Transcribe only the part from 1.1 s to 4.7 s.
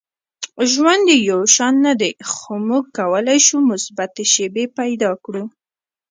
یو شان نه دی، خو موږ کولی شو مثبتې شیبې